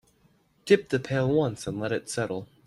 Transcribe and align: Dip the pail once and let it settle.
Dip 0.65 0.89
the 0.89 0.97
pail 0.99 1.29
once 1.31 1.67
and 1.67 1.79
let 1.79 1.91
it 1.91 2.09
settle. 2.09 2.47